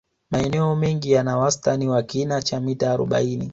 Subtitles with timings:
[0.31, 3.49] Maeneo mengi yana wastani wa kina cha mita arobaini